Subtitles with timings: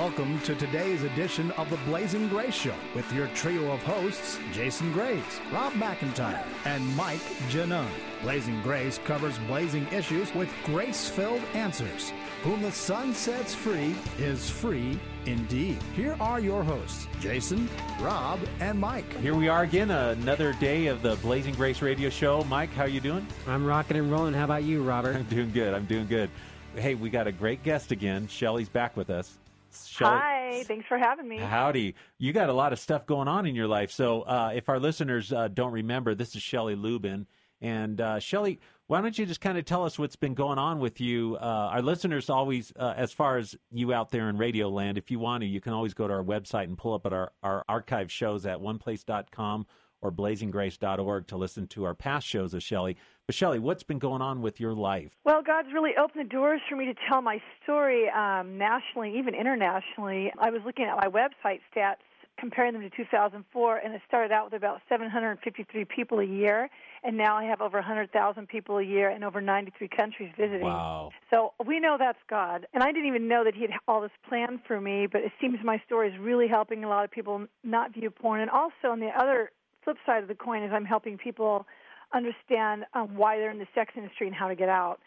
[0.00, 4.90] Welcome to today's edition of the Blazing Grace Show with your trio of hosts, Jason
[4.92, 7.86] Graves, Rob McIntyre, and Mike Genung.
[8.22, 12.14] Blazing Grace covers blazing issues with grace filled answers.
[12.44, 15.76] Whom the Son sets free is free indeed.
[15.94, 17.68] Here are your hosts, Jason,
[18.00, 19.18] Rob, and Mike.
[19.18, 22.42] Here we are again, another day of the Blazing Grace radio show.
[22.44, 23.26] Mike, how are you doing?
[23.46, 24.32] I'm rocking and rolling.
[24.32, 25.14] How about you, Robert?
[25.16, 25.74] I'm doing good.
[25.74, 26.30] I'm doing good.
[26.74, 28.28] Hey, we got a great guest again.
[28.28, 29.36] Shelly's back with us.
[29.72, 31.38] Shelley, Hi, thanks for having me.
[31.38, 31.94] Howdy.
[32.18, 33.90] You got a lot of stuff going on in your life.
[33.90, 37.26] So, uh, if our listeners uh, don't remember, this is Shelly Lubben.
[37.60, 40.80] And uh, Shelly, why don't you just kind of tell us what's been going on
[40.80, 41.36] with you?
[41.40, 45.10] Uh, our listeners always, uh, as far as you out there in radio land, if
[45.10, 47.32] you want to, you can always go to our website and pull up at our,
[47.42, 49.66] our archive shows at oneplace.com
[50.02, 52.96] or blazinggrace.org to listen to our past shows of Shelly.
[53.30, 55.12] But Shelly, what's been going on with your life?
[55.22, 59.36] Well, God's really opened the doors for me to tell my story um, nationally, even
[59.36, 60.32] internationally.
[60.36, 62.02] I was looking at my website stats,
[62.36, 66.68] comparing them to 2004, and it started out with about 753 people a year,
[67.04, 70.66] and now I have over 100,000 people a year and over 93 countries visiting.
[70.66, 71.12] Wow.
[71.30, 72.66] So we know that's God.
[72.74, 75.30] And I didn't even know that He had all this planned for me, but it
[75.40, 78.40] seems my story is really helping a lot of people not view porn.
[78.40, 79.52] And also, on the other
[79.84, 81.64] flip side of the coin, is I'm helping people
[82.14, 85.00] understand um, why they're in the sex industry and how to get out.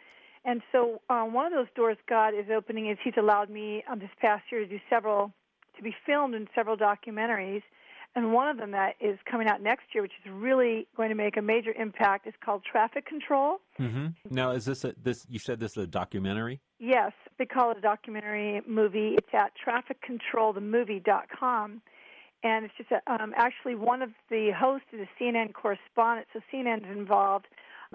[0.45, 3.99] And so, um, one of those doors God is opening is He's allowed me um,
[3.99, 5.31] this past year to do several,
[5.77, 7.63] to be filmed in several documentaries.
[8.15, 11.15] And one of them that is coming out next year, which is really going to
[11.15, 13.57] make a major impact, is called Traffic Control.
[13.79, 14.07] Mm-hmm.
[14.29, 15.25] Now, is this a, this?
[15.29, 16.59] You said this is a documentary?
[16.77, 19.15] Yes, they call it a documentary movie.
[19.17, 21.81] It's at trafficcontrolthemovie.com
[22.43, 26.41] and it's just a, um, actually one of the hosts is a CNN correspondent, so
[26.53, 27.47] CNN is involved,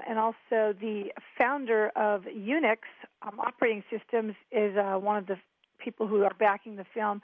[0.08, 2.78] and also the founder of Unix
[3.22, 5.36] um, operating systems is uh, one of the
[5.78, 7.20] people who are backing the film.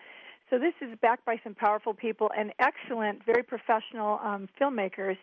[0.51, 5.17] So this is backed by some powerful people and excellent, very professional um, filmmakers.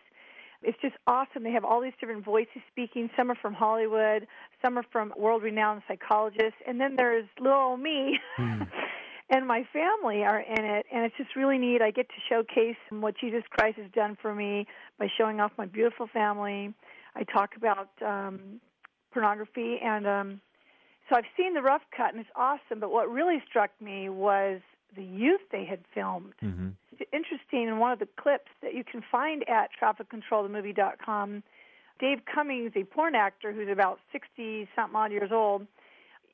[0.62, 1.42] It's just awesome.
[1.42, 3.10] They have all these different voices speaking.
[3.16, 4.26] Some are from Hollywood,
[4.60, 8.18] some are from world-renowned psychologists, and then there's little old me.
[8.38, 8.68] Mm.
[9.32, 11.80] and my family are in it and it's just really neat.
[11.82, 14.66] I get to showcase what jesus christ has done for me
[14.98, 16.72] by showing off my beautiful family.
[17.16, 18.60] I talk about um
[19.12, 20.40] pornography and um
[21.08, 24.60] so i've seen the rough cut and it's awesome but what really struck me was
[24.94, 26.34] the youth they had filmed.
[26.42, 26.68] Mm-hmm.
[26.92, 31.42] it's interesting in one of the clips that you can find at trafficcontrolthemovie.com
[31.98, 35.66] dave cummings a porn actor who's about sixty something odd years old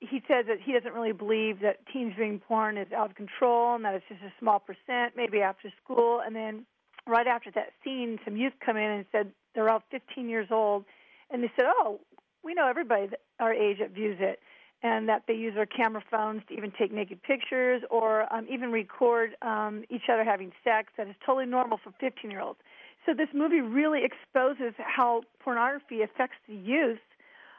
[0.00, 3.74] he says that he doesn't really believe that teens viewing porn is out of control
[3.74, 6.20] and that it's just a small percent, maybe after school.
[6.24, 6.66] And then
[7.06, 10.84] right after that scene, some youth come in and said they're all 15 years old,
[11.30, 12.00] and they said, "Oh,
[12.44, 13.08] we know everybody
[13.40, 14.40] our age that views it."
[14.80, 18.70] And that they use their camera phones to even take naked pictures or um, even
[18.70, 20.92] record um, each other having sex.
[20.96, 22.60] That is totally normal for 15 year olds.
[23.04, 27.00] So this movie really exposes how pornography affects the youth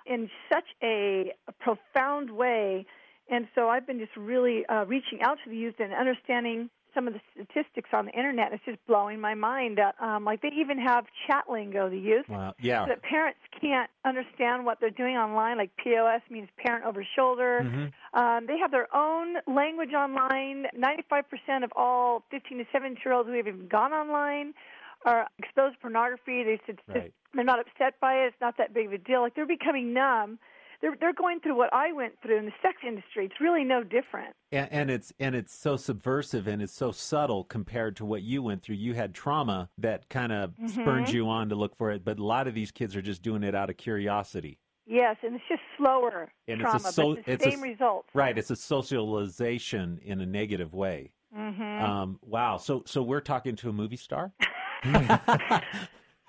[0.09, 2.85] in such a, a profound way.
[3.29, 7.07] And so I've been just really uh, reaching out to the youth and understanding some
[7.07, 8.51] of the statistics on the internet.
[8.51, 9.77] It's just blowing my mind.
[9.77, 12.25] that, um, like they even have chat lingo, the youth.
[12.27, 12.55] Wow.
[12.59, 12.85] Yeah.
[12.85, 15.57] So that parents can't understand what they're doing online.
[15.57, 17.61] Like POS means parent over shoulder.
[17.63, 18.19] Mm-hmm.
[18.19, 20.65] Um, they have their own language online.
[20.75, 24.53] 95% of all 15 to 17 year olds who have even gone online
[25.05, 26.43] are exposed to pornography.
[26.43, 27.13] They said right.
[27.33, 28.27] they're not upset by it.
[28.27, 29.21] It's not that big of a deal.
[29.21, 30.39] Like they're becoming numb.
[30.81, 33.25] They're they're going through what I went through in the sex industry.
[33.25, 34.35] It's really no different.
[34.51, 38.41] And, and it's and it's so subversive and it's so subtle compared to what you
[38.41, 38.77] went through.
[38.77, 40.67] You had trauma that kind of mm-hmm.
[40.67, 43.21] spurred you on to look for it, but a lot of these kids are just
[43.21, 44.59] doing it out of curiosity.
[44.85, 47.67] Yes, and it's just slower and trauma, it's a so, but the it's same a,
[47.67, 48.07] results.
[48.13, 51.11] Right, it's a socialization in a negative way.
[51.37, 51.83] Mm-hmm.
[51.83, 52.57] Um, wow.
[52.57, 54.31] So so we're talking to a movie star.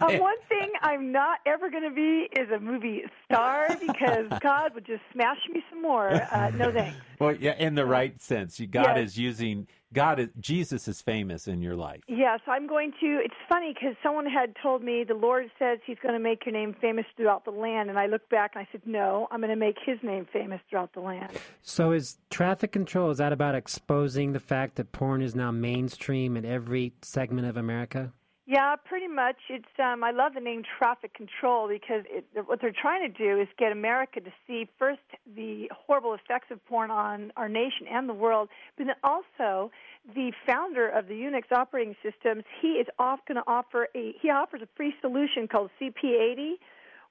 [0.02, 4.74] Uh, one thing I'm not ever going to be is a movie star because God
[4.74, 6.22] would just smash me some more.
[6.32, 6.96] Uh, no thanks.
[7.18, 9.10] Well, yeah, in the right sense, you, God Yes.
[9.10, 10.18] is using God.
[10.18, 12.00] Is, Jesus is famous in your life.
[12.08, 13.20] Yes, I'm going to.
[13.22, 16.54] It's funny because someone had told me the Lord says He's going to make your
[16.54, 19.50] name famous throughout the land, and I looked back and I said, No, I'm going
[19.50, 21.38] to make His name famous throughout the land.
[21.60, 26.38] So is traffic control is that about exposing the fact that porn is now mainstream
[26.38, 28.14] in every segment of America?
[28.50, 29.36] Yeah, pretty much.
[29.48, 33.40] It's um, I love the name traffic control because it, what they're trying to do
[33.40, 34.98] is get America to see first
[35.36, 39.70] the horrible effects of porn on our nation and the world, but then also
[40.16, 42.42] the founder of the Unix operating systems.
[42.60, 46.54] He is off going to offer a he offers a free solution called CP80,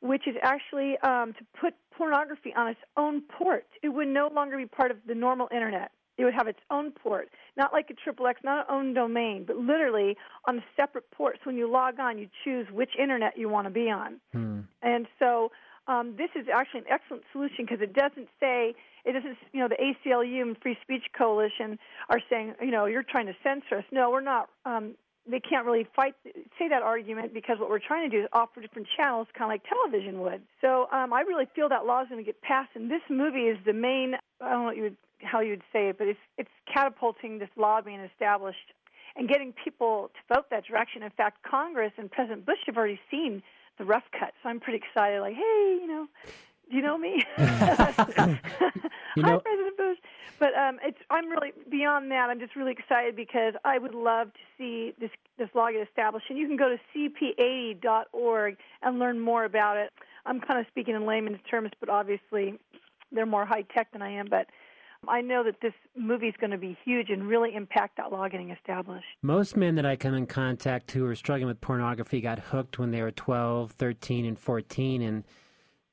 [0.01, 3.65] which is actually um, to put pornography on its own port.
[3.81, 5.91] It would no longer be part of the normal internet.
[6.19, 9.45] It would have its own port, not like a triple X, not an own domain,
[9.47, 11.37] but literally on a separate port.
[11.37, 14.19] So when you log on, you choose which internet you want to be on.
[14.33, 14.59] Hmm.
[14.81, 15.51] And so
[15.87, 18.75] um, this is actually an excellent solution because it doesn't say
[19.05, 19.37] it doesn't.
[19.53, 21.79] You know, the ACLU and Free Speech Coalition
[22.09, 23.85] are saying, you know, you're trying to censor us.
[23.91, 24.49] No, we're not.
[24.65, 24.95] Um,
[25.29, 26.15] they can't really fight
[26.57, 29.53] say that argument because what we're trying to do is offer different channels, kind of
[29.53, 30.41] like television would.
[30.61, 33.47] So um, I really feel that law is going to get passed, and this movie
[33.47, 34.15] is the main.
[34.41, 37.49] I don't know you would, how you would say it, but it's it's catapulting this
[37.55, 38.73] law being established
[39.15, 41.03] and getting people to vote that direction.
[41.03, 43.43] In fact, Congress and President Bush have already seen
[43.77, 45.21] the rough cut, so I'm pretty excited.
[45.21, 46.07] Like, hey, you know,
[46.69, 47.23] you know me?
[49.15, 49.97] You Hi, President Bush.
[50.39, 52.29] But um, it's I'm really beyond that.
[52.29, 56.27] I'm just really excited because I would love to see this this law get established.
[56.29, 59.91] And you can go to cp80.org and learn more about it.
[60.25, 62.59] I'm kind of speaking in layman's terms, but obviously
[63.11, 64.27] they're more high tech than I am.
[64.29, 64.47] But
[65.07, 68.27] I know that this movie is going to be huge and really impact that law
[68.27, 69.07] getting established.
[69.21, 72.91] Most men that I come in contact who are struggling with pornography got hooked when
[72.91, 75.01] they were 12, 13, and 14.
[75.01, 75.23] And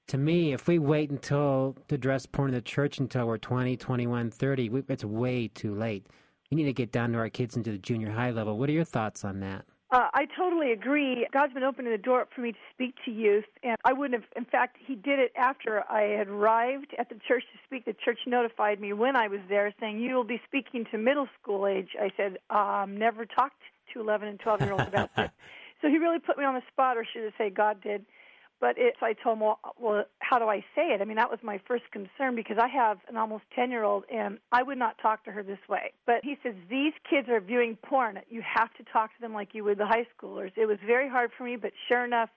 [0.09, 3.77] to me, if we wait until to address porn in the church until we're 20,
[3.77, 6.07] 21, 30, we, it's way too late.
[6.51, 8.59] We need to get down to our kids into the junior high level.
[8.59, 9.65] What are your thoughts on that?
[9.91, 11.27] Uh, I totally agree.
[11.33, 14.31] God's been opening the door for me to speak to youth, and I wouldn't have.
[14.37, 17.85] In fact, He did it after I had arrived at the church to speak.
[17.85, 21.29] The church notified me when I was there, saying you will be speaking to middle
[21.41, 21.91] school age.
[22.01, 23.63] I said, um, never talked
[23.95, 25.31] to 11 and 12 year olds about this.
[25.81, 28.05] So He really put me on the spot, or should I say, God did.
[28.59, 31.03] But it's, I told him, well, well, how do I say it?
[31.03, 34.05] I mean, that was my first concern because I have an almost 10 year old
[34.13, 35.93] and I would not talk to her this way.
[36.07, 38.19] But he says, these kids are viewing porn.
[38.31, 40.53] You have to talk to them like you would the high schoolers.
[40.57, 42.31] It was very hard for me, but sure enough,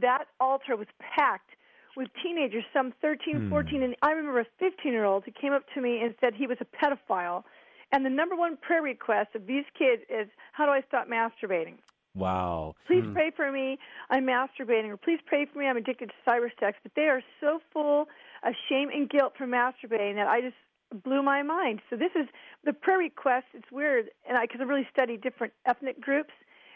[0.00, 1.50] that altar was packed
[1.96, 3.50] with teenagers, some 13, hmm.
[3.50, 3.82] 14.
[3.82, 6.46] And I remember a 15 year old who came up to me and said he
[6.46, 7.44] was a pedophile.
[7.92, 11.76] And the number one prayer request of these kids is, how do I stop masturbating?
[12.16, 12.74] Wow.
[12.86, 13.78] Please pray for me.
[14.10, 15.66] I'm masturbating, or please pray for me.
[15.66, 16.72] I'm addicted to cybersex.
[16.82, 18.08] But they are so full
[18.42, 20.56] of shame and guilt for masturbating that I just
[21.04, 21.80] blew my mind.
[21.90, 22.26] So this is
[22.64, 23.46] the prayer request.
[23.54, 26.32] It's weird, and I because I really study different ethnic groups,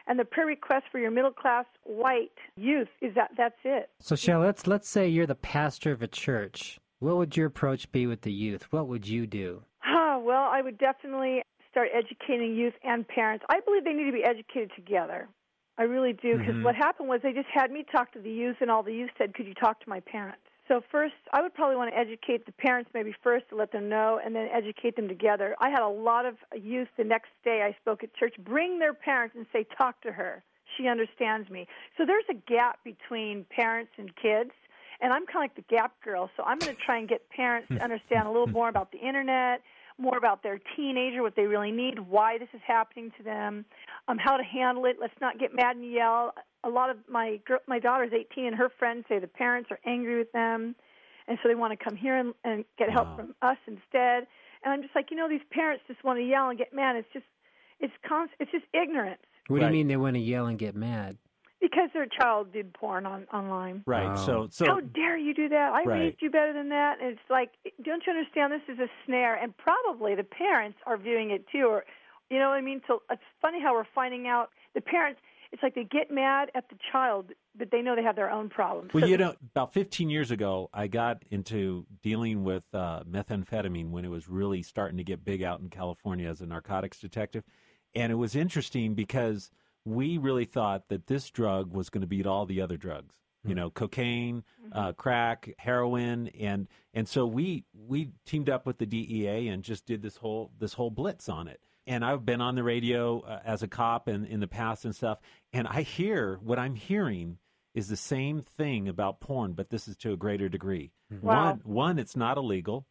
[0.06, 3.90] and the prayer request for your middle class white youth is that that's it.
[4.00, 6.78] So, Shell, let's let's say you're the pastor of a church.
[6.98, 8.70] What would your approach be with the youth?
[8.70, 9.62] What would you do?
[9.84, 13.44] Ah, well, I would definitely start educating youth and parents.
[13.49, 15.28] I believe they need to be educated together.
[15.78, 16.64] I really do because mm-hmm.
[16.64, 19.11] what happened was they just had me talk to the youth, and all the youth
[19.17, 22.44] said, "Could you talk to my parents?" So first, I would probably want to educate
[22.44, 25.56] the parents maybe first to let them know, and then educate them together.
[25.58, 28.93] I had a lot of youth the next day I spoke at church bring their
[28.93, 30.43] parents and say, "Talk to her.
[30.76, 31.66] She understands me."
[31.96, 34.50] So there's a gap between parents and kids.
[35.02, 37.26] And I'm kind of like the gap girl, so I'm going to try and get
[37.31, 39.62] parents to understand a little more about the internet,
[40.00, 43.64] more about their teenager, what they really need, why this is happening to them,
[44.08, 44.97] um, how to handle it.
[45.00, 46.32] Let's not get mad and yell.
[46.64, 49.79] A lot of my girl, my daughter's 18, and her friends say the parents are
[49.87, 50.75] angry with them,
[51.29, 53.17] and so they want to come here and, and get help Wow.
[53.17, 54.26] from us instead.
[54.62, 56.97] And I'm just like, you know, these parents just want to yell and get mad.
[56.97, 57.25] It's just,
[57.79, 60.75] it's const- it's just ignorance What do you mean they want to yell and get
[60.75, 61.17] mad?
[61.60, 63.82] Because their child did porn on online.
[63.86, 64.06] Right.
[64.08, 64.16] Wow.
[64.16, 65.72] So so How dare you do that?
[65.72, 66.00] I Right.
[66.00, 66.99] raised you better than that.
[67.00, 67.50] And it's like,
[67.82, 68.52] don't you understand?
[68.52, 71.66] This is a snare, and probably the parents are viewing it too.
[71.66, 71.85] Or,
[72.30, 72.80] you know what I mean?
[72.87, 75.20] So it's funny how we're finding out the parents.
[75.52, 78.49] It's like they get mad at the child, but they know they have their own
[78.50, 78.94] problems.
[78.94, 83.02] Well, So you the- know, about 15 years ago, I got into dealing with uh,
[83.02, 87.00] methamphetamine when it was really starting to get big out in California as a narcotics
[87.00, 87.42] detective.
[87.96, 89.50] And it was interesting because
[89.84, 93.14] we really thought that this drug was going to beat all the other drugs.
[93.42, 98.84] You know, cocaine, uh, crack, heroin, and and so we we teamed up with the
[98.84, 101.58] DEA and just did this whole this whole blitz on it.
[101.87, 104.94] And I've been on the radio uh, as a cop and in the past and
[104.94, 105.20] stuff,
[105.54, 107.38] and I hear what I'm hearing
[107.75, 110.92] is the same thing about porn, but this is to a greater degree.
[111.10, 111.52] Wow.
[111.52, 112.87] One, one, it's not illegal.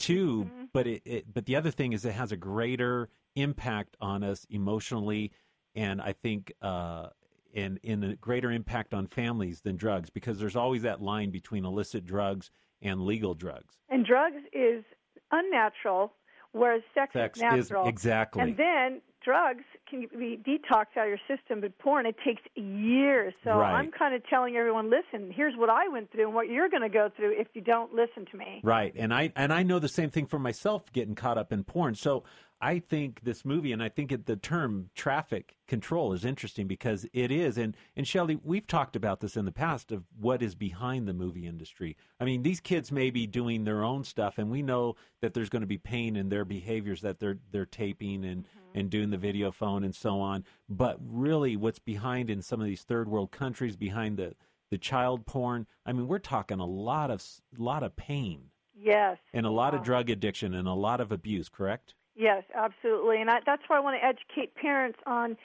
[0.00, 4.24] 2 but it, it, but the other thing is it has a greater impact on
[4.24, 5.30] us emotionally,
[5.74, 7.08] and I think uh,
[7.52, 11.64] in in a greater impact on families than drugs because there's always that line between
[11.64, 12.50] illicit drugs
[12.82, 13.74] and legal drugs.
[13.88, 14.84] and drugs is
[15.32, 16.12] unnatural,
[16.52, 17.88] whereas sex, Sex is is natural.
[17.88, 22.42] exactly And then drugs can be detoxed out of your system, but porn it takes
[22.56, 23.32] years.
[23.42, 23.72] So Right.
[23.74, 26.82] I'm kind of telling everyone, listen, here's what I went through and what you're going
[26.82, 28.60] to go through if you don't listen to me.
[28.62, 31.64] Right, and I and I know the same thing for myself, getting caught up in
[31.64, 31.94] porn.
[31.94, 32.24] So
[32.64, 37.04] I think this movie, and I think it, the term traffic control is interesting because
[37.12, 37.58] it is.
[37.58, 41.12] And, and Shelley, we've talked about this in the past of what is behind the
[41.12, 41.94] movie industry.
[42.18, 45.50] I mean, these kids may be doing their own stuff, and we know that there's
[45.50, 48.78] going to be pain in their behaviors that they're, they're taping and, mm-hmm.
[48.78, 50.42] and doing the video phone and so on.
[50.66, 54.36] But really, what's behind in some of these third world countries, behind the,
[54.70, 57.22] the child porn, I mean, we're talking a lot of,
[57.58, 58.44] lot of pain.
[58.74, 59.18] Yes.
[59.34, 59.80] And a lot wow.
[59.80, 61.94] of drug addiction and a lot of abuse, correct?
[62.16, 63.20] Yes, absolutely.
[63.20, 65.36] And I, that's why I want to educate parents on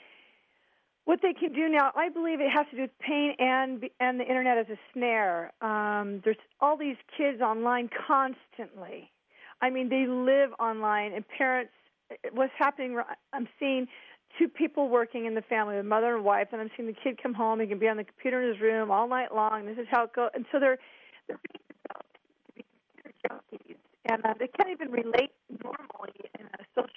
[1.04, 1.90] what they can do now.
[1.96, 5.52] I believe it has to do with pain and and the internet as a snare.
[5.62, 9.10] Um, there's all these kids online constantly.
[9.60, 11.72] I mean, they live online, and parents.
[12.32, 12.98] What's happening?
[13.32, 13.86] I'm seeing
[14.38, 17.20] two people working in the family, a mother and wife, and I'm seeing the kid
[17.22, 17.60] come home.
[17.60, 19.66] He can be on the computer in his room all night long.
[19.66, 20.78] This is how it goes, and so they're
[21.28, 21.38] they're
[23.28, 25.30] junkies and uh, they can't even relate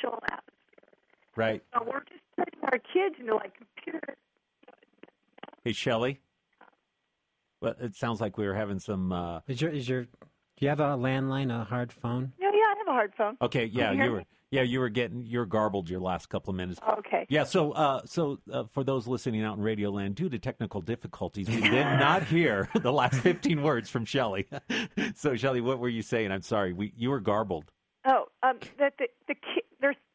[0.03, 1.33] a social atmosphere.
[1.35, 1.63] Right.
[1.73, 4.15] So we're just putting our kids into like computer.
[5.63, 6.19] Hey, Shelly.
[7.61, 9.11] Well, it sounds like we were having some.
[9.11, 9.39] Uh...
[9.47, 12.33] Is your is your do you have a landline, a hard phone?
[12.39, 13.37] Yeah, yeah, I have a hard phone.
[13.41, 14.23] Okay, yeah, you were.
[14.51, 16.79] Yeah, you were getting you're garbled your last couple of minutes.
[16.99, 17.25] Okay.
[17.27, 20.79] Yeah, so uh, so uh, for those listening out in Radio Land, due to technical
[20.79, 24.47] difficulties, we did not hear the last 15 words from Shelly.
[25.15, 26.31] so Shelly, what were you saying?
[26.31, 27.71] I'm sorry, we you were garbled.
[28.05, 29.12] Oh, um, that the the there's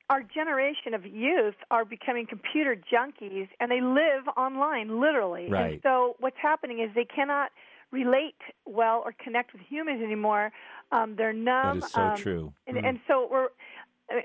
[0.08, 5.48] our generation of youth are becoming computer junkies, and they live online literally.
[5.50, 5.72] Right.
[5.72, 7.50] And so what's happening is they cannot
[7.90, 8.36] relate
[8.66, 10.50] well or connect with humans anymore.
[10.92, 11.80] Um, they're numb.
[11.80, 12.52] That is so um, true.
[12.66, 12.88] And, mm.
[12.88, 13.48] and so we're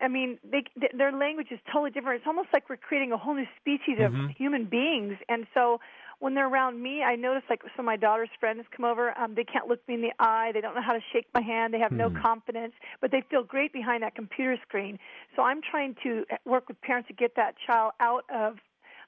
[0.01, 0.63] I mean, they,
[0.97, 2.19] their language is totally different.
[2.19, 4.27] It's almost like we're creating a whole new species of mm-hmm.
[4.37, 5.17] human beings.
[5.27, 5.81] And so
[6.23, 9.13] when they're around me, I notice like some of my daughter's friends come over.
[9.19, 10.51] Um, they can't look me in the eye.
[10.53, 11.73] They don't know how to shake my hand.
[11.73, 12.15] They have mm-hmm.
[12.15, 14.99] no confidence, but they feel great behind that computer screen.
[15.35, 18.55] So I'm trying to work with parents to get that child out of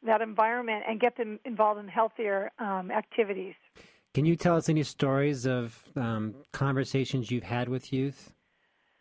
[0.05, 3.55] that environment and get them involved in healthier um, activities.
[4.13, 8.33] Can you tell us any stories of um, conversations you've had with youth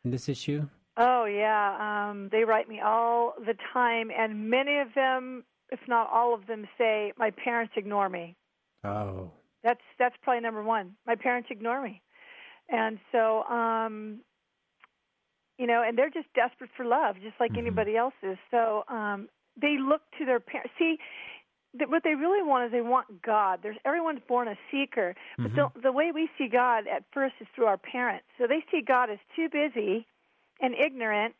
[0.04, 0.68] in this issue?
[0.96, 6.10] Oh yeah, um, they write me all the time, and many of them, if not
[6.12, 8.36] all of them, say my parents ignore me.
[8.84, 9.30] Oh,
[9.62, 10.94] that's that's probably number one.
[11.06, 12.02] My parents ignore me,
[12.68, 14.20] and so um,
[15.58, 17.60] you know, and they're just desperate for love, just like mm-hmm.
[17.60, 18.36] anybody else is.
[18.50, 19.28] So um,
[19.60, 20.72] they look to their parents.
[20.78, 20.98] See,
[21.88, 23.60] what they really want is they want God.
[23.62, 25.56] There's everyone's born a seeker, but mm-hmm.
[25.56, 28.26] the, the way we see God at first is through our parents.
[28.38, 30.06] So they see God as too busy
[30.60, 31.34] and ignorant,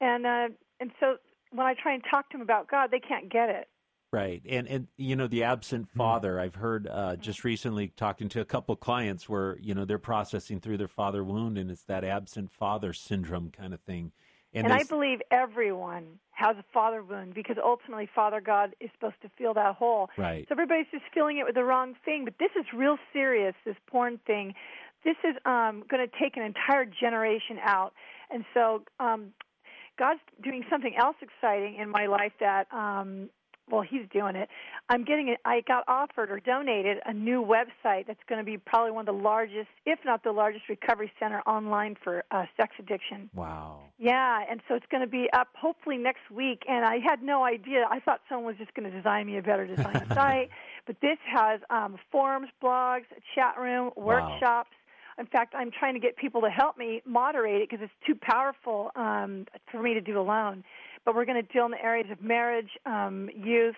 [0.00, 0.48] and uh,
[0.80, 1.16] and so
[1.50, 3.68] when I try and talk to them about God, they can't get it.
[4.12, 5.98] Right, and and you know the absent hmm.
[5.98, 6.36] father.
[6.36, 6.40] Mm.
[6.42, 9.98] I've heard uh, just recently talking to a couple of clients where you know they're
[9.98, 14.10] processing through their father wound, and it's that absent father syndrome kind of thing.
[14.52, 19.20] And, and I believe everyone has a father wound because ultimately Father God is supposed
[19.22, 20.08] to fill that hole.
[20.18, 20.44] Right.
[20.48, 22.24] So everybody's just filling it with the wrong thing.
[22.24, 23.54] But this is real serious.
[23.64, 24.54] This porn thing.
[25.04, 27.92] This is um, going to take an entire generation out.
[28.30, 29.28] And so um,
[30.00, 33.28] God's doing something else exciting in my life that um,
[33.70, 34.48] well, he's doing it.
[34.88, 35.38] I'm getting it.
[35.44, 39.14] I got offered or donated a new website that's going to be probably one of
[39.14, 43.30] the largest, if not the largest, recovery center online for uh, sex addiction.
[43.34, 43.80] Wow.
[43.98, 46.62] Yeah, and so it's going to be up hopefully next week.
[46.68, 47.86] And I had no idea.
[47.88, 50.50] I thought someone was just going to design me a better design site,
[50.86, 54.70] but this has um, forums, blogs, a chat room, workshops.
[55.20, 58.18] In fact, I'm trying to get people to help me moderate it because it's too
[58.20, 60.64] powerful um, for me to do alone.
[61.04, 63.76] But we're going to deal in the areas of marriage, um, youth,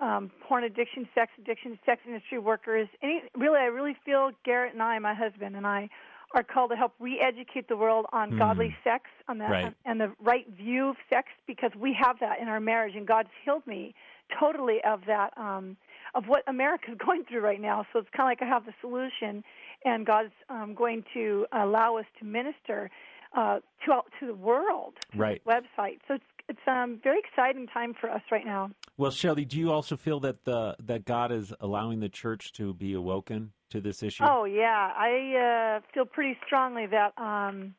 [0.00, 2.88] um, porn addiction, sex addiction, sex industry workers.
[3.02, 5.90] Any, really, I really feel Garrett and I, my husband and I,
[6.34, 8.38] are called to help re-educate the world on mm.
[8.38, 9.74] godly sex, on that, right.
[9.84, 13.30] and the right view of sex, because we have that in our marriage, and God's
[13.44, 13.94] healed me
[14.38, 15.76] totally of that, um,
[16.14, 17.84] of what America's going through right now.
[17.92, 19.42] So it's kind of like I have the solution,
[19.84, 22.90] and God's um, going to allow us to minister
[23.36, 24.94] uh, to to the world.
[25.14, 25.42] Right.
[25.44, 25.98] Website.
[26.08, 28.70] So it's it's a um, very exciting time for us right now.
[28.96, 32.74] Well, Shelley, do you also feel that the that God is allowing the church to
[32.74, 34.24] be awoken to this issue?
[34.26, 37.12] Oh yeah, I uh, feel pretty strongly that.
[37.16, 37.74] Um,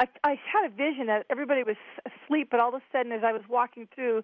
[0.00, 1.74] I, I had a vision that everybody was
[2.06, 4.22] asleep, but all of a sudden, as I was walking through,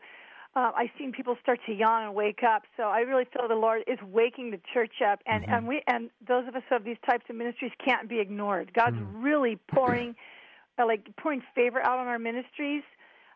[0.56, 2.62] uh, I've seen people start to yawn and wake up.
[2.76, 5.52] So I really feel the Lord is waking the church up, and mm-hmm.
[5.52, 8.72] and we and those of us who have these types of ministries can't be ignored.
[8.72, 9.22] God's mm-hmm.
[9.22, 10.14] really pouring,
[10.78, 12.84] uh, like pouring favor out on our ministries,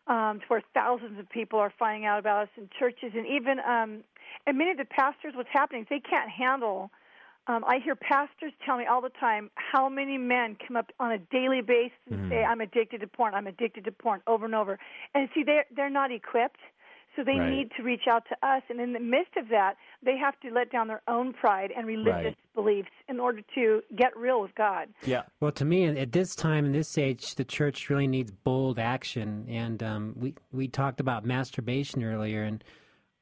[0.06, 3.58] um, to where thousands of people are finding out about us in churches, and even
[3.60, 4.04] um,
[4.46, 5.32] and many of the pastors.
[5.34, 6.90] What's happening they can't handle
[7.48, 11.12] Um, I hear pastors tell me all the time how many men come up on
[11.12, 12.28] a daily basis and Mhm.
[12.28, 13.34] say, "I'm addicted to porn.
[13.34, 14.78] I'm addicted to porn," over and over.
[15.14, 16.60] And see, they're they're not equipped,
[17.18, 17.50] so they Right.
[17.50, 18.62] need to reach out to us.
[18.70, 21.84] And in the midst of that, they have to let down their own pride and
[21.84, 22.54] religious Right.
[22.54, 24.88] beliefs in order to get real with God.
[25.04, 25.22] Yeah.
[25.40, 29.46] Well, to me, at this time, in this age, the church really needs bold action.
[29.48, 32.62] And um, we we talked about masturbation earlier, and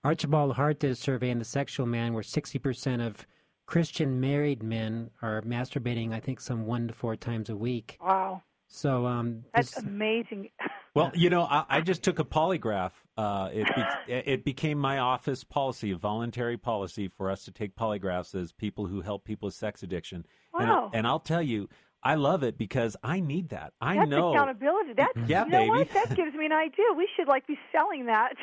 [0.05, 3.27] Archibald Hart did a survey in the Sexual Man where sixty percent of
[3.65, 6.13] Christian married men are masturbating.
[6.13, 7.97] I think some one to four times a week.
[8.01, 10.51] Wow, So um, that's this- amazing.
[10.97, 12.93] Well, you know, I, I just took a polygraph.
[13.19, 17.77] Uh, it be, it became my office policy, a voluntary policy for us to take
[17.77, 20.25] polygraphs as people who help people with sex addiction.
[20.59, 20.91] And, Wow.
[20.95, 21.69] and I'll tell you,
[22.03, 23.73] I love it because I need that.
[23.81, 24.31] I That's know.
[24.31, 24.93] accountability.
[24.97, 25.71] That's Yeah, you know baby.
[25.71, 25.89] what?
[25.93, 26.85] That gives me an idea.
[26.97, 28.35] We should like be selling that.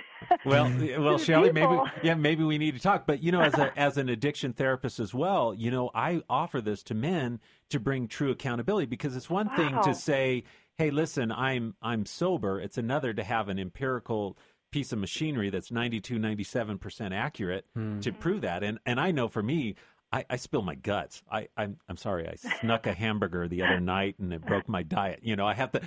[0.45, 0.65] Well,
[0.99, 3.07] well, to Shelley, maybe yeah, maybe we need to talk.
[3.07, 6.59] But you know, as a as an addiction therapist as well, you know, I offer
[6.59, 10.43] this to men to bring true accountability because it's one thing to say,
[10.77, 14.37] "Hey, listen, I'm I'm sober." It's another to have an empirical
[14.71, 17.99] piece of machinery that's 92 97% accurate hmm.
[17.99, 18.63] to prove that.
[18.63, 19.75] And and I know for me,
[20.13, 21.23] I, I spill my guts.
[21.31, 22.27] I, I'm I'm sorry.
[22.27, 25.21] I snuck a hamburger the other night and it broke my diet.
[25.23, 25.81] You know, I have to.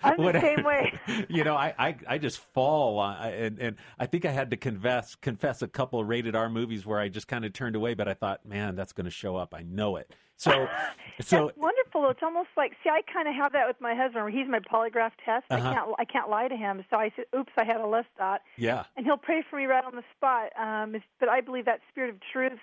[0.00, 0.96] I'm the same way.
[1.28, 4.56] you know, I, I, I just fall on, and and I think I had to
[4.56, 7.94] confess confess a couple of rated R movies where I just kind of turned away,
[7.94, 9.52] but I thought, man, that's going to show up.
[9.52, 10.14] I know it.
[10.36, 10.50] So,
[11.20, 12.10] so That's wonderful.
[12.10, 14.22] It's almost like see, I kind of have that with my husband.
[14.22, 15.46] Where he's my polygraph test.
[15.50, 15.68] Uh-huh.
[15.68, 16.84] I can't I can't lie to him.
[16.90, 19.66] So I said, "Oops, I had a left dot," yeah, and he'll pray for me
[19.66, 20.52] right on the spot.
[20.56, 22.60] Um, but I believe that spirit of truth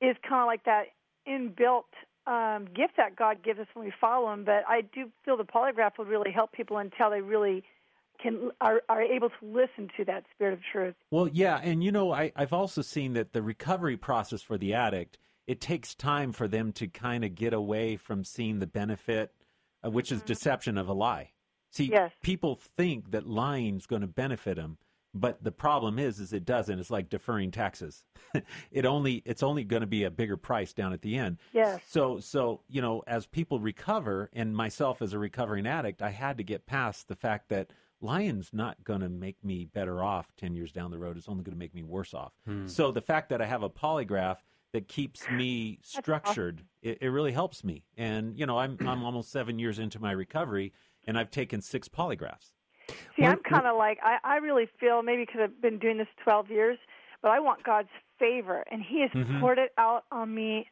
[0.00, 0.84] is kind of like that
[1.28, 1.84] inbuilt
[2.26, 4.44] um, gift that God gives us when we follow Him.
[4.44, 7.64] But I do feel the polygraph would really help people until they really
[8.20, 10.94] can are, are able to listen to that spirit of truth.
[11.10, 14.74] Well, yeah, and you know, I, I've also seen that the recovery process for the
[14.74, 19.32] addict it takes time for them to kind of get away from seeing the benefit,
[19.82, 21.32] uh, which is deception of a lie.
[21.70, 22.12] See, Yes.
[22.22, 24.76] people think that lying's going to benefit them,
[25.14, 26.78] but the problem is, is it doesn't.
[26.78, 28.04] It's like deferring taxes.
[28.70, 31.38] it only it's only going to be a bigger price down at the end.
[31.52, 31.82] Yes.
[31.88, 36.36] So, so you know, as people recover, and myself as a recovering addict, I had
[36.38, 40.54] to get past the fact that lying's not going to make me better off 10
[40.54, 41.16] years down the road.
[41.16, 42.32] It's only going to make me worse off.
[42.44, 42.66] Hmm.
[42.66, 44.36] So the fact that I have a polygraph
[44.72, 47.84] that keeps me structured, it, it really helps me.
[47.96, 50.72] And, you know, I'm, I'm almost seven years into my recovery
[51.06, 52.52] and I've taken six polygraphs.
[53.16, 55.98] See, Well, I'm kind of like I, I really feel maybe because I've been doing
[55.98, 56.78] this 12 years,
[57.22, 59.40] but I want God's favor, and He has Mhm.
[59.40, 60.70] poured it out on me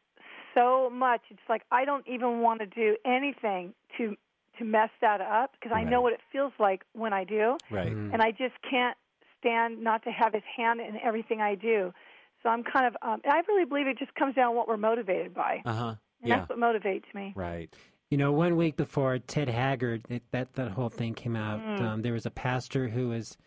[0.53, 1.21] so much.
[1.29, 4.15] It's like I don't even want to do anything to
[4.57, 7.93] to mess that up because I know what it feels like when I do, Right.
[7.93, 8.11] Mm.
[8.13, 8.97] and I just can't
[9.39, 11.93] stand not to have His hand in everything I do.
[12.41, 14.77] So I'm kind of, um, I really believe it just comes down to what we're
[14.77, 15.85] motivated by, Uh huh.
[15.89, 15.97] and
[16.31, 16.37] Yeah.
[16.37, 17.33] that's what motivates me.
[17.35, 17.71] Right.
[18.09, 21.81] You know, one week before Ted Haggard, it, that that whole thing came out, Mm.
[21.81, 23.37] um, there was a pastor who was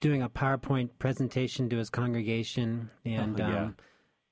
[0.00, 3.62] doing a PowerPoint presentation to his congregation, and Oh, yeah.
[3.64, 3.76] um,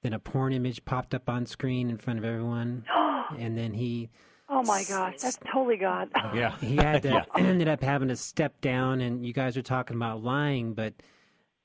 [0.02, 2.84] then a porn image popped up on screen in front of everyone,
[3.38, 4.10] and then he
[4.50, 6.10] Oh my gosh, that's totally God.
[6.34, 6.54] Yeah.
[6.60, 7.24] he had to Yeah.
[7.38, 9.00] ended up having to step down.
[9.00, 10.92] And you guys are talking about lying, but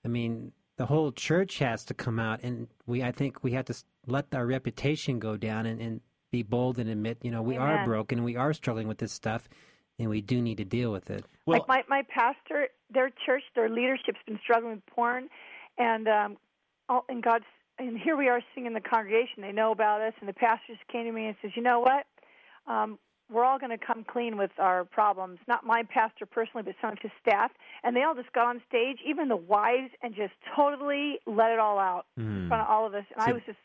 [0.06, 3.66] I mean, the whole church has to come out, and we I think we have
[3.66, 3.76] to
[4.08, 6.00] let our reputation go down and, and
[6.32, 7.86] be bold and admit, you know, we are Amen.
[7.86, 9.50] broken, we are struggling with this stuff,
[9.98, 11.26] and we do need to deal with it.
[11.46, 15.30] Well, like my my pastor, their church, their leadership's been struggling with porn,
[15.78, 16.38] and um,
[16.88, 17.46] all, and God's
[17.78, 19.42] and here we are singing the congregation.
[19.42, 21.80] They know about us, and the pastor just came to me and says, "You know
[21.80, 22.06] what?
[22.68, 23.00] Um,
[23.32, 25.40] we're all going to come clean with our problems.
[25.48, 27.52] Not my pastor personally, but some of his staff."
[27.84, 31.60] And they all just got on stage, even the wives, and just totally let it
[31.60, 33.06] all out in front of all of us.
[33.16, 33.60] And So- I was just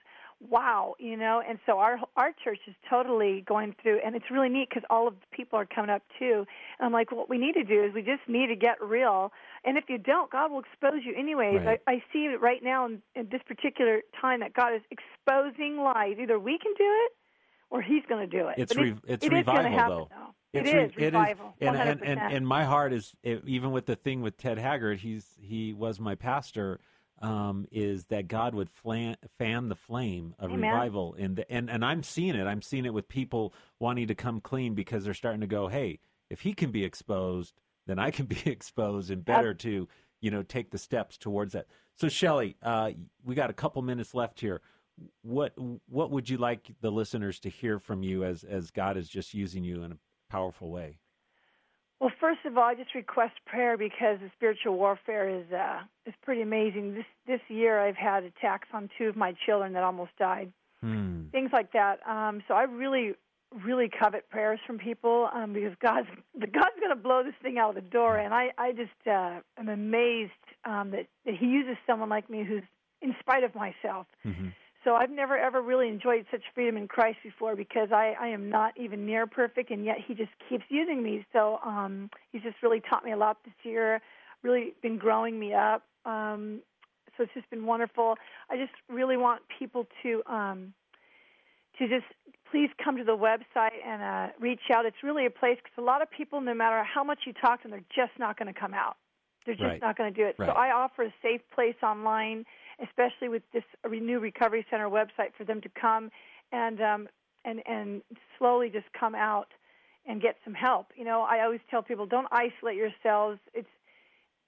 [0.49, 1.43] wow, you know.
[1.47, 5.09] And so our our church is totally going through, and it's really neat because all
[5.09, 6.47] of the people are coming up too.
[6.79, 9.33] And I'm like, what we need to do is we just need to get real.
[9.65, 11.65] And if you don't, God will expose you anyways.
[11.65, 11.81] Right.
[11.87, 15.79] I, I see it right now in, in this particular time that God is exposing
[15.79, 16.17] lies.
[16.21, 17.13] Either we can do it,
[17.71, 18.57] or He's going to do it.
[18.59, 20.35] It's re- it's it is gonna revival, happen, though.
[20.53, 21.55] It It's is re- revival.
[21.61, 22.37] and, and, and, 100%.
[22.37, 25.01] and my heart is even with the thing with Ted Haggard.
[25.01, 26.81] He's he was my pastor.
[27.21, 30.71] Um, is that God would flan, fan the flame of Amen.
[30.71, 32.45] revival, and and and I'm seeing it.
[32.45, 36.01] I'm seeing it with people wanting to come clean because they're starting to go, hey,
[36.29, 37.55] if he can be exposed,
[37.87, 39.89] then I can be exposed, and better to
[40.21, 41.67] you know take the steps towards that.
[41.97, 42.91] So Shelley, uh,
[43.25, 44.61] we got a couple minutes left here.
[45.23, 45.55] What
[45.89, 49.35] what would you like the listeners to hear from you as as God is just
[49.35, 49.99] using you in a
[50.31, 50.99] powerful way?
[52.01, 56.15] Well, first of all, I just request prayer because the spiritual warfare is uh, is
[56.23, 56.95] pretty amazing.
[56.95, 61.29] This this year, I've had attacks on two of my children that almost died, Hmm.
[61.31, 62.01] things like that.
[62.07, 63.15] Um, so I really,
[63.65, 67.71] really covet prayers from people um, because God's God's going to blow this thing out
[67.71, 70.33] of the door, and I I just uh, am amazed
[70.65, 72.65] um, that that He uses someone like me who's
[73.01, 74.07] in spite of myself.
[74.27, 74.49] Mm-hmm.
[74.85, 78.51] So I've never ever really enjoyed such freedom in Christ before because I, I am
[78.51, 81.27] not even near perfect, and yet He just keeps using me.
[81.33, 84.01] So um, He's just really taught me a lot this year,
[84.43, 85.83] really been growing me up.
[86.05, 86.61] Um,
[87.17, 88.17] so it's just been wonderful.
[88.51, 90.75] I just really want people to um,
[91.79, 92.07] to just
[92.51, 94.87] please come to the website and uh, reach out.
[94.87, 97.63] It's really a place because a lot of people, no matter how much you talk
[97.63, 98.97] to them, they're just not going to come out.
[99.45, 99.81] They're just Right.
[99.81, 100.37] not going to do it.
[100.39, 100.49] Right.
[100.49, 102.45] So I offer a safe place online,
[102.83, 106.11] especially with this new Recovery Center website, for them to come
[106.53, 107.09] and um,
[107.45, 108.03] and and
[108.39, 109.49] slowly just come out
[110.07, 110.89] and get some help.
[110.97, 113.39] You know, I always tell people, don't isolate yourselves.
[113.53, 113.69] It's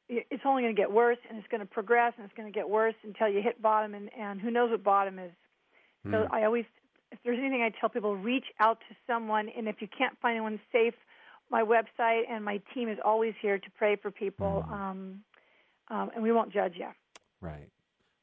[0.09, 2.57] it's only going to get worse, and it's going to progress, and it's going to
[2.57, 5.33] get worse until you hit bottom, and and who knows what bottom is.
[6.13, 6.65] So I always,
[7.11, 10.37] if there's anything I tell people, reach out to someone, and if you can't find
[10.37, 10.95] anyone safe,
[11.51, 15.21] my website and my team is always here to pray for people, um,
[15.89, 16.89] um, and we won't judge you.
[17.41, 17.69] Right.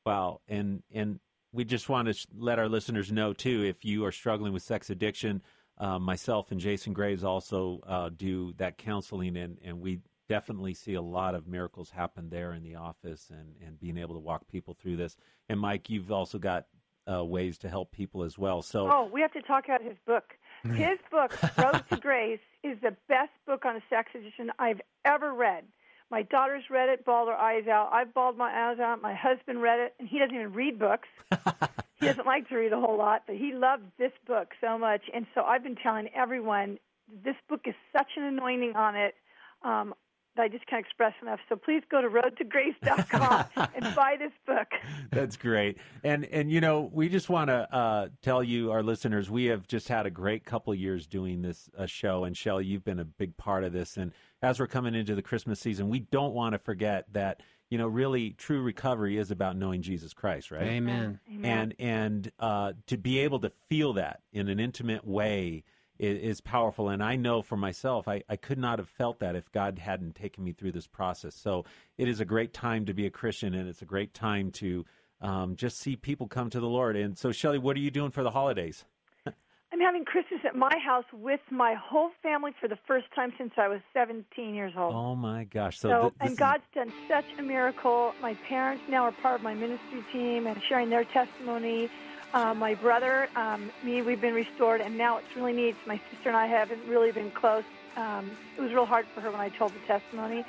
[0.05, 0.41] Wow.
[0.47, 1.19] And and
[1.51, 4.89] we just want to let our listeners know too, if you are struggling with sex
[4.89, 5.41] addiction,
[5.77, 10.95] uh, myself and Jason Graves also uh, do that counseling, and and we definitely see
[10.95, 14.47] a lot of miracles happen there in the office, and and being able to walk
[14.47, 15.15] people through this.
[15.49, 16.65] And Mike, you've also got
[17.11, 18.61] uh, ways to help people as well.
[18.61, 20.23] So Oh, we have to talk about his book.
[20.63, 25.33] His book, Road to Grace, is the best book on a sex addiction I've ever
[25.33, 25.65] read.
[26.09, 27.89] My daughter's read it, bawled her eyes out.
[27.91, 29.01] I've bawled my eyes out.
[29.01, 31.07] My husband read it, and he doesn't even read books.
[31.99, 35.01] he doesn't like to read a whole lot, but he loved this book so much.
[35.13, 36.77] And so I've been telling everyone
[37.23, 39.15] this book is such an anointing on it.
[39.63, 39.93] Um,
[40.37, 41.39] I just can't express enough.
[41.49, 44.67] So please go to roadtograce.com and buy this book.
[45.11, 45.77] That's great.
[46.03, 49.67] And and you know, we just want to uh, tell you, our listeners, we have
[49.67, 52.23] just had a great couple years doing this uh, show.
[52.23, 53.97] And Shell, you've been a big part of this.
[53.97, 57.79] And as we're coming into the Christmas season, we don't want to forget that you
[57.79, 60.61] know, really, true recovery is about knowing Jesus Christ, right?
[60.61, 61.19] Amen.
[61.27, 61.51] Amen.
[61.51, 65.63] and and uh, to be able to feel that in an intimate way
[65.99, 66.89] is, is powerful.
[66.89, 70.15] And I know for myself, I, I could not have felt that if God hadn't
[70.15, 71.35] taken me through this process.
[71.35, 71.65] So
[71.97, 74.85] it is a great time to be a Christian, and it's a great time to
[75.21, 76.95] um, just see people come to the Lord.
[76.95, 78.85] And so, Shelly, what are you doing for the holidays?
[79.73, 83.53] I'm having Christmas at my house with my whole family for the first time since
[83.57, 84.93] I was 17 years old.
[84.93, 85.79] Oh my gosh!
[85.79, 88.13] So, so, th- and is- God's done such a miracle.
[88.21, 91.89] My parents now are part of my ministry team and sharing their testimony.
[92.33, 95.75] Uh, my brother, um, me, we've been restored, and now it's really neat.
[95.85, 97.63] My sister and I haven't really been close.
[97.95, 100.43] Um, it was real hard for her when I told the testimony,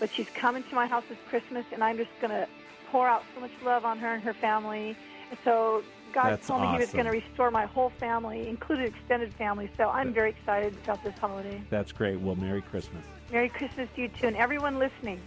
[0.00, 2.48] but she's coming to my house this Christmas, and I'm just going to
[2.90, 4.96] pour out so much love on her and her family.
[5.30, 8.86] And so God That's told me He was going to restore my whole family, including
[8.86, 9.70] extended family.
[9.76, 11.62] So I'm very excited about this holiday.
[11.70, 12.18] that's great.
[12.18, 13.04] Well, Merry Christmas.
[13.30, 15.20] Merry Christmas to you too, and everyone listening.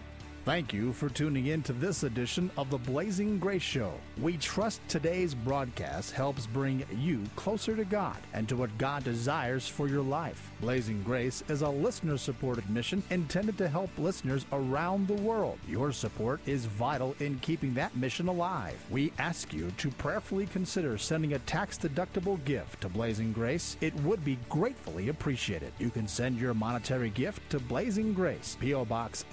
[0.43, 3.93] Thank you for tuning in to this edition of the Blazing Grace Show.
[4.19, 9.67] We trust today's broadcast helps bring you closer to God and to what God desires
[9.67, 10.49] for your life.
[10.60, 15.60] Blazing Grace is a listener supported mission intended to help listeners around the world.
[15.69, 18.84] Your support is vital in keeping that mission alive.
[18.89, 23.77] We ask you to prayerfully consider sending a tax deductible gift to Blazing Grace.
[23.80, 25.71] It would be gratefully appreciated.
[25.77, 28.86] You can send your monetary gift to Blazing Grace, P.O.
[28.86, 29.23] Box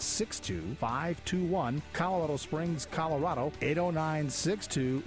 [0.98, 5.02] 62521, Colorado Springs, Colorado 80962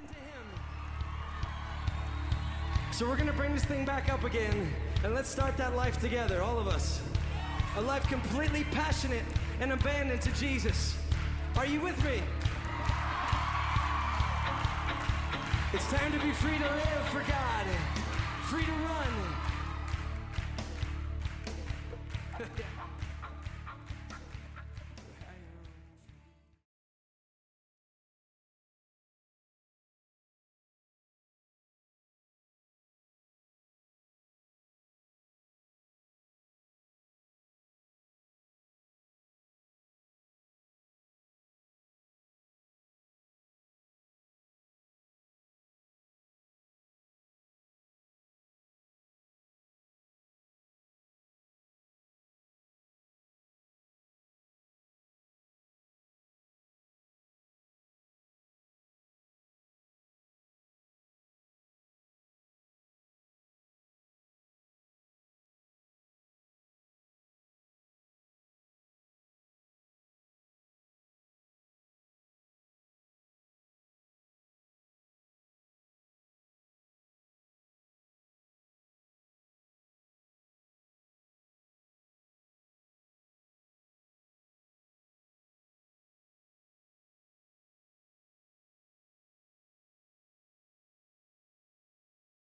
[2.93, 4.73] So we're gonna bring this thing back up again,
[5.05, 7.03] and let's start that life together, all of us.
[7.77, 9.25] A life completely passionate
[9.61, 10.97] and abandoned to Jesus.
[11.57, 12.23] Are you with me?
[15.75, 17.67] It's time to be free to live for God,
[18.45, 19.13] free to run,